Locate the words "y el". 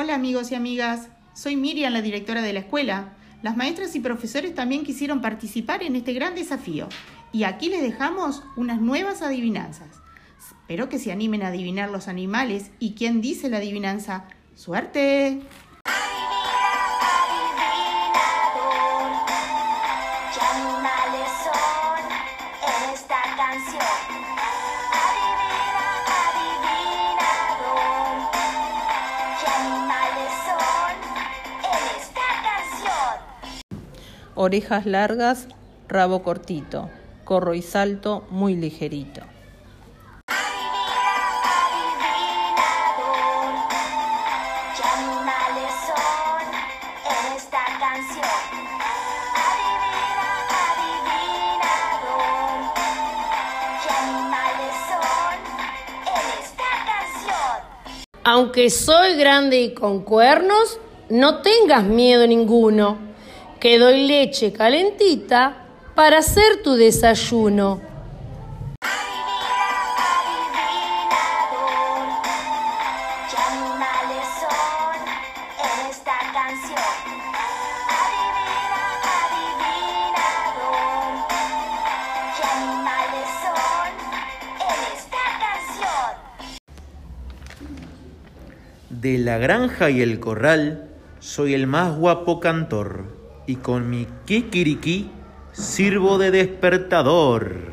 89.90-90.18